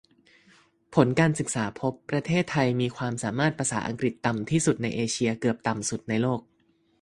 [0.93, 6.41] ผลการศึกษาพบ ประเทศไทยมีความสามารถภาษาอังกฤษต่ำที่สุดในเอเชีย เกือบต่ำสุดในโลก